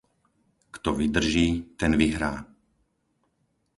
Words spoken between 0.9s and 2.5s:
vydrží, ten vyhrá.